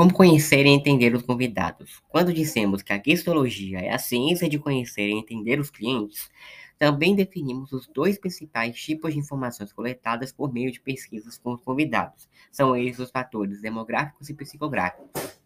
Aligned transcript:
Como 0.00 0.14
conhecer 0.14 0.64
e 0.64 0.70
entender 0.70 1.14
os 1.14 1.20
convidados? 1.20 2.02
Quando 2.08 2.32
dissemos 2.32 2.80
que 2.80 2.90
a 2.90 2.96
guestologia 2.96 3.80
é 3.80 3.92
a 3.92 3.98
ciência 3.98 4.48
de 4.48 4.58
conhecer 4.58 5.06
e 5.10 5.12
entender 5.12 5.60
os 5.60 5.68
clientes, 5.68 6.30
também 6.78 7.14
definimos 7.14 7.70
os 7.70 7.86
dois 7.86 8.18
principais 8.18 8.80
tipos 8.80 9.12
de 9.12 9.18
informações 9.18 9.74
coletadas 9.74 10.32
por 10.32 10.50
meio 10.50 10.72
de 10.72 10.80
pesquisas 10.80 11.36
com 11.36 11.52
os 11.52 11.60
convidados. 11.60 12.30
São 12.50 12.74
eles 12.74 12.98
os 12.98 13.10
fatores 13.10 13.60
demográficos 13.60 14.30
e 14.30 14.34
psicográficos. 14.34 15.38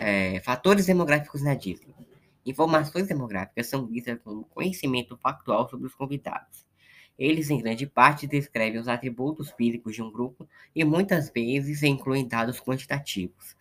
É, 0.00 0.38
fatores 0.40 0.84
demográficos 0.84 1.40
na 1.42 1.54
Disney. 1.54 1.94
Informações 2.44 3.08
demográficas 3.08 3.68
são 3.68 3.86
vistas 3.86 4.18
como 4.22 4.44
conhecimento 4.44 5.16
factual 5.16 5.66
sobre 5.66 5.86
os 5.86 5.94
convidados. 5.94 6.66
Eles, 7.18 7.50
em 7.50 7.58
grande 7.58 7.86
parte, 7.86 8.26
descrevem 8.26 8.78
os 8.78 8.88
atributos 8.88 9.50
físicos 9.50 9.94
de 9.94 10.02
um 10.02 10.10
grupo 10.10 10.46
e 10.74 10.84
muitas 10.84 11.30
vezes 11.30 11.82
incluem 11.82 12.28
dados 12.28 12.60
quantitativos. 12.60 13.56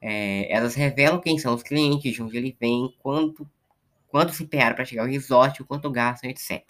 É, 0.00 0.52
elas 0.52 0.74
revelam 0.74 1.20
quem 1.20 1.38
são 1.38 1.54
os 1.54 1.62
clientes, 1.62 2.12
de 2.12 2.22
onde 2.22 2.36
ele 2.36 2.56
vem, 2.58 2.94
quanto, 3.00 3.48
quanto 4.08 4.32
se 4.32 4.44
empenharam 4.44 4.74
para 4.74 4.84
chegar 4.84 5.02
ao 5.02 5.08
resort, 5.08 5.62
o 5.62 5.64
quanto 5.64 5.90
gastam, 5.90 6.30
etc. 6.30 6.62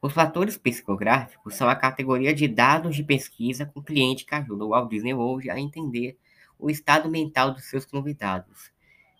Os 0.00 0.12
fatores 0.12 0.56
psicográficos 0.56 1.54
são 1.54 1.68
a 1.68 1.76
categoria 1.76 2.34
de 2.34 2.48
dados 2.48 2.96
de 2.96 3.04
pesquisa 3.04 3.66
com 3.66 3.80
cliente 3.80 4.26
que 4.26 4.34
ajudam 4.34 4.66
o 4.66 4.70
Walt 4.70 4.90
Disney 4.90 5.14
World 5.14 5.48
a 5.48 5.60
entender 5.60 6.18
o 6.58 6.70
estado 6.70 7.08
mental 7.08 7.52
dos 7.52 7.64
seus 7.64 7.84
convidados. 7.84 8.72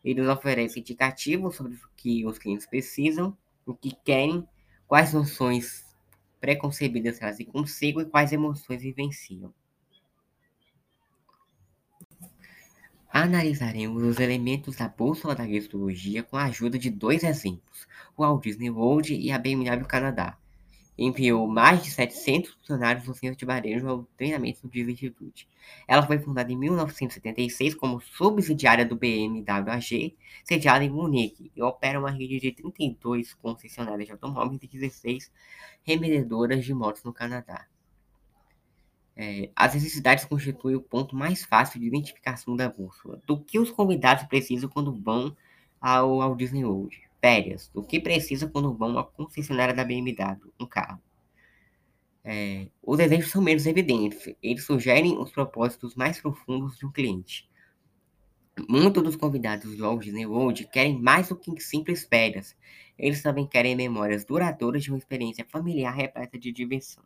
Eles 0.05 0.27
oferecem 0.27 0.81
indicativos 0.81 1.55
sobre 1.55 1.75
o 1.75 1.81
que 1.97 2.27
os 2.27 2.37
clientes 2.37 2.67
precisam, 2.67 3.37
o 3.65 3.75
que 3.75 3.97
querem 4.05 4.45
quais 4.93 5.15
noções 5.15 5.87
preconcebidas 6.39 7.19
trazem 7.19 7.47
consigo 7.47 8.03
e 8.03 8.05
quais 8.05 8.31
emoções 8.31 8.83
vivenciam. 8.83 9.51
Analisaremos 13.11 14.03
os 14.03 14.21
elementos 14.21 14.77
da 14.77 14.89
bússola 14.89 15.35
da 15.35 15.49
gestologia 15.49 16.23
com 16.23 16.37
a 16.37 16.45
ajuda 16.45 16.79
de 16.79 16.91
dois 16.91 17.25
exemplos, 17.25 17.89
o 18.15 18.23
Walt 18.23 18.43
Disney 18.43 18.69
World 18.69 19.15
e 19.15 19.33
a 19.33 19.39
BMW 19.39 19.87
Canadá 19.87 20.37
enviou 20.97 21.47
mais 21.47 21.83
de 21.83 21.91
700 21.91 22.51
funcionários 22.51 23.05
do 23.05 23.15
centro 23.15 23.39
de 23.39 23.45
varejo 23.45 23.89
ao 23.89 24.05
treinamento 24.17 24.69
de 24.69 24.85
virtude. 24.85 25.49
Ela 25.89 26.07
foi 26.07 26.19
fundada 26.19 26.53
em 26.53 26.57
1976 26.57 27.75
como 27.75 28.01
subsidiária 28.01 28.85
do 28.85 28.97
BMW 28.97 29.71
AG, 29.71 30.17
sediada 30.45 30.85
em 30.85 30.91
Munique, 30.91 31.51
e 31.57 31.63
opera 31.63 31.99
uma 31.99 32.11
rede 32.11 32.39
de 32.39 32.53
32 32.53 33.35
concessionárias 33.35 34.07
de 34.07 34.13
automóveis 34.13 34.61
e 34.63 34.69
16 34.69 35.33
revendedoras 35.83 36.65
de 36.65 36.75
motos 36.75 37.03
no 37.05 37.13
Canadá. 37.13 37.67
É, 39.15 39.51
as 39.55 39.75
necessidades 39.75 40.25
constituem 40.25 40.75
o 40.75 40.81
ponto 40.81 41.15
mais 41.15 41.45
fácil 41.45 41.79
de 41.79 41.87
identificação 41.87 42.57
da 42.57 42.69
bússola. 42.69 43.21
Do 43.27 43.39
que 43.39 43.59
os 43.59 43.71
convidados 43.71 44.25
precisam 44.25 44.71
quando 44.71 44.93
vão 44.93 45.37
ao, 45.81 46.23
ao 46.23 46.35
Disney 46.35 46.65
World? 46.65 47.12
Férias, 47.23 47.71
o 47.73 47.85
que 47.85 48.01
precisa 48.01 48.49
quando 48.49 48.75
vão 48.75 48.99
à 48.99 49.05
concessionária 49.05 49.73
da 49.73 49.85
BMW, 49.85 50.53
um 50.59 50.67
carro. 50.67 51.01
É, 52.25 52.67
os 52.83 52.99
exemplos 52.99 53.31
são 53.31 53.41
menos 53.41 53.65
evidentes, 53.65 54.35
eles 54.43 54.65
sugerem 54.65 55.17
os 55.17 55.31
propósitos 55.31 55.95
mais 55.95 56.21
profundos 56.21 56.77
de 56.77 56.85
um 56.85 56.91
cliente. 56.91 57.49
Muitos 58.69 59.03
dos 59.03 59.17
convidados 59.17 59.77
do 59.77 59.83
Walt 59.83 60.03
Disney 60.03 60.27
World 60.27 60.67
querem 60.67 61.01
mais 61.01 61.29
do 61.29 61.37
que 61.37 61.59
simples 61.61 62.05
férias, 62.05 62.57
eles 62.99 63.23
também 63.23 63.47
querem 63.47 63.77
memórias 63.77 64.25
duradouras 64.25 64.83
de 64.83 64.91
uma 64.91 64.99
experiência 64.99 65.47
familiar 65.49 65.95
repleta 65.95 66.39
de 66.39 66.53
diversão. 66.53 67.05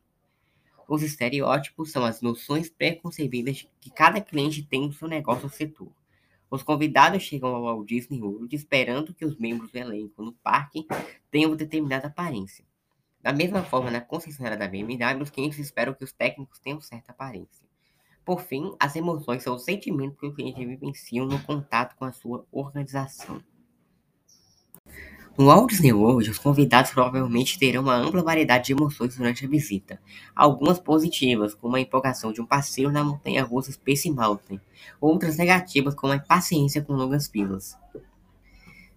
Os 0.89 1.03
estereótipos 1.03 1.93
são 1.93 2.05
as 2.05 2.23
noções 2.23 2.71
preconcebidas 2.71 3.67
que 3.81 3.91
cada 3.91 4.21
cliente 4.21 4.63
tem 4.63 4.89
do 4.89 4.95
seu 4.95 5.09
negócio 5.09 5.45
ou 5.45 5.51
setor. 5.51 5.93
Os 6.51 6.63
convidados 6.63 7.23
chegam 7.23 7.55
ao 7.55 7.63
Walt 7.63 7.89
Disney 7.89 8.23
World 8.23 8.55
esperando 8.55 9.13
que 9.13 9.25
os 9.25 9.37
membros 9.37 9.71
do 9.71 9.79
elenco 9.79 10.23
no 10.23 10.33
parque 10.33 10.87
tenham 11.31 11.57
determinada 11.57 12.07
aparência. 12.07 12.65
Da 13.21 13.33
mesma 13.33 13.65
forma, 13.65 13.91
na 13.91 14.01
concessionária 14.01 14.57
da 14.57 14.69
BMW, 14.69 15.23
os 15.23 15.31
clientes 15.31 15.59
esperam 15.59 15.93
que 15.93 16.05
os 16.05 16.13
técnicos 16.13 16.61
tenham 16.61 16.81
certa 16.81 17.11
aparência. 17.11 17.67
Por 18.25 18.41
fim, 18.41 18.75
as 18.79 18.95
emoções 18.95 19.43
são 19.43 19.57
os 19.57 19.65
sentimentos 19.65 20.19
que 20.19 20.27
o 20.27 20.35
cliente 20.35 20.65
vivencia 20.65 21.25
no 21.25 21.43
contato 21.43 21.97
com 21.97 22.05
a 22.05 22.13
sua 22.13 22.47
organização. 22.53 23.43
No 25.39 25.45
Walt 25.49 25.69
Disney 25.69 25.93
World, 25.93 26.31
os 26.31 26.39
convidados 26.39 26.93
provavelmente 26.93 27.59
terão 27.59 27.83
uma 27.83 27.95
ampla 27.95 28.23
variedade 28.23 28.69
de 28.69 28.73
emoções 28.73 29.17
durante 29.17 29.45
a 29.45 29.49
visita. 29.49 30.01
Algumas 30.35 30.79
positivas, 30.81 31.55
como 31.55 31.77
a 31.77 31.81
empolgação 31.81 32.33
de 32.33 32.41
um 32.41 32.47
passeio 32.47 32.91
na 32.91 33.05
montanha-russa 33.05 33.71
Space 33.71 34.11
Mountain. 34.11 34.59
Outras 34.99 35.37
negativas, 35.37 35.95
como 35.95 36.15
a 36.15 36.17
impaciência 36.17 36.81
com 36.81 36.95
longas 36.95 37.29
filas. 37.29 37.77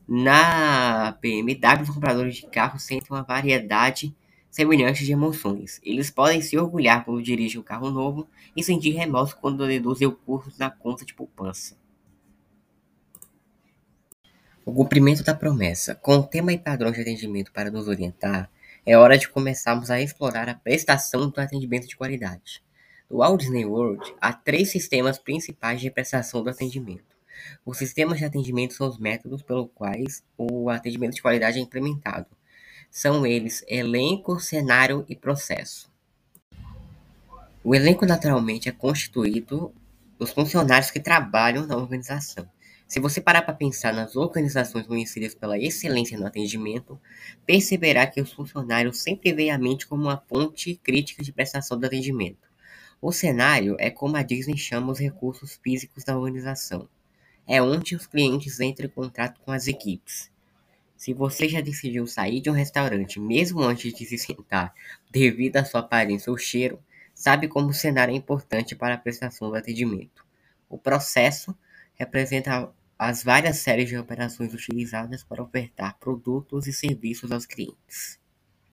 Na 0.08 1.12
BMW, 1.22 1.84
os 1.84 1.90
compradores 1.90 2.38
de 2.38 2.48
carros 2.48 2.84
sentem 2.84 3.10
uma 3.12 3.24
variedade 3.24 4.16
semelhante 4.50 5.04
de 5.04 5.12
emoções. 5.12 5.82
Eles 5.84 6.10
podem 6.10 6.42
se 6.42 6.58
orgulhar 6.58 7.04
quando 7.04 7.22
dirigem 7.22 7.60
um 7.60 7.64
carro 7.64 7.92
novo 7.92 8.26
e 8.56 8.64
sentir 8.64 8.92
remorso 8.92 9.36
quando 9.42 9.68
deduzem 9.68 10.08
o 10.08 10.14
custo 10.14 10.54
na 10.58 10.70
conta 10.70 11.04
de 11.04 11.14
poupança. 11.14 11.78
O 14.70 14.72
cumprimento 14.72 15.24
da 15.24 15.34
promessa. 15.34 15.96
Com 15.96 16.18
o 16.18 16.24
tema 16.24 16.54
e 16.54 16.58
padrões 16.60 16.94
de 16.94 17.02
atendimento 17.02 17.52
para 17.52 17.72
nos 17.72 17.88
orientar, 17.88 18.52
é 18.86 18.96
hora 18.96 19.18
de 19.18 19.28
começarmos 19.28 19.90
a 19.90 20.00
explorar 20.00 20.48
a 20.48 20.54
prestação 20.54 21.28
do 21.28 21.42
atendimento 21.42 21.88
de 21.88 21.98
qualidade. 21.98 22.62
No 23.10 23.18
Walt 23.18 23.42
Disney 23.42 23.66
World, 23.66 24.14
há 24.22 24.32
três 24.32 24.70
sistemas 24.70 25.18
principais 25.18 25.82
de 25.82 25.90
prestação 25.90 26.44
do 26.44 26.52
atendimento. 26.52 27.18
Os 27.66 27.80
sistemas 27.80 28.20
de 28.20 28.26
atendimento 28.26 28.76
são 28.76 28.88
os 28.88 29.00
métodos 29.00 29.42
pelos 29.42 29.72
quais 29.74 30.24
o 30.38 30.70
atendimento 30.70 31.16
de 31.16 31.24
qualidade 31.24 31.58
é 31.58 31.62
implementado. 31.64 32.28
São 32.92 33.26
eles 33.26 33.66
elenco, 33.68 34.40
cenário 34.40 35.04
e 35.10 35.16
processo. 35.16 35.92
O 37.64 37.74
elenco 37.74 38.06
naturalmente 38.06 38.70
é 38.70 38.72
constituído 38.72 39.74
dos 40.20 40.30
funcionários 40.30 40.92
que 40.92 41.00
trabalham 41.00 41.66
na 41.66 41.76
organização. 41.76 42.48
Se 42.90 43.00
você 43.00 43.22
parar 43.22 43.44
para 43.44 43.54
pensar 43.54 43.94
nas 43.94 44.16
organizações 44.16 44.88
conhecidas 44.88 45.36
pela 45.36 45.60
excelência 45.60 46.18
no 46.18 46.26
atendimento, 46.26 47.00
perceberá 47.46 48.08
que 48.08 48.20
os 48.20 48.34
funcionários 48.34 49.00
sempre 49.00 49.32
veem 49.32 49.52
a 49.52 49.60
mente 49.60 49.86
como 49.86 50.06
uma 50.06 50.18
fonte 50.28 50.76
crítica 50.84 51.22
de 51.22 51.32
prestação 51.32 51.78
do 51.78 51.86
atendimento. 51.86 52.50
O 53.00 53.12
cenário 53.12 53.76
é 53.78 53.92
como 53.92 54.18
a 54.18 54.24
Disney 54.24 54.58
chama 54.58 54.92
os 54.92 54.98
recursos 54.98 55.60
físicos 55.64 56.04
da 56.04 56.18
organização. 56.18 56.90
É 57.46 57.62
onde 57.62 57.96
os 57.96 58.08
clientes 58.08 58.60
entram 58.60 58.88
em 58.88 58.90
contato 58.92 59.40
com 59.42 59.52
as 59.52 59.68
equipes. 59.68 60.32
Se 60.98 61.14
você 61.14 61.48
já 61.48 61.62
decidiu 61.62 62.08
sair 62.08 62.42
de 62.42 62.50
um 62.50 62.54
restaurante 62.54 63.20
mesmo 63.20 63.62
antes 63.62 63.94
de 63.94 64.04
se 64.04 64.18
sentar, 64.18 64.74
devido 65.12 65.58
à 65.58 65.64
sua 65.64 65.82
aparência 65.82 66.32
ou 66.32 66.38
cheiro, 66.40 66.84
sabe 67.14 67.48
como 67.48 67.70
o 67.70 67.74
cenário 67.74 68.16
é 68.16 68.18
importante 68.18 68.76
para 68.76 68.96
a 68.96 68.98
prestação 68.98 69.52
do 69.52 69.56
atendimento. 69.56 70.26
O 70.68 70.76
processo 70.76 71.56
representa 71.94 72.74
as 73.00 73.24
várias 73.24 73.60
séries 73.60 73.88
de 73.90 73.98
operações 73.98 74.54
utilizadas 74.54 75.24
para 75.24 75.42
ofertar 75.42 75.98
produtos 76.00 76.68
e 76.68 76.74
serviços 76.74 77.32
aos 77.32 77.46
clientes. 77.46 78.19